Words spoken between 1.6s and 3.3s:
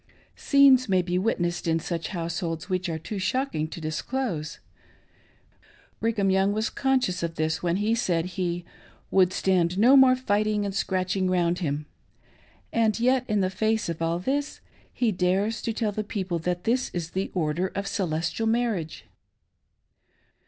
in such households which are too